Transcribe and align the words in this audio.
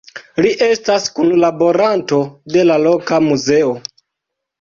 Li 0.43 0.51
estas 0.67 1.03
kunlaboranto 1.19 2.17
de 2.55 2.65
la 2.71 2.79
loka 2.87 3.21
muzeo. 3.27 3.75